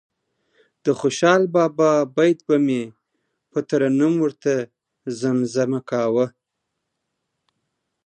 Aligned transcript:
د 0.83 0.87
خوشال 0.99 1.41
بابا 1.55 1.91
بیت 2.15 2.39
به 2.47 2.57
مې 2.65 2.83
په 3.51 3.59
ترنم 3.69 4.13
ورته 4.23 4.53
زمزمه 5.19 5.79
کاوه. 5.89 6.25